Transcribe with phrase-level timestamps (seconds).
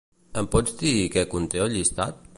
[0.41, 2.29] Em pots dir què conté el llistat?